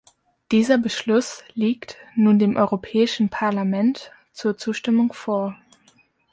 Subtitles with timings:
[0.51, 5.55] Dieser Beschluss liegt nun dem Europäischen Parlament zur Zustimmung vor.